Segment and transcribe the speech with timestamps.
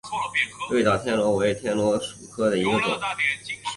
[0.71, 2.99] 绿岛天螺为天螺科天螺属下的一个种。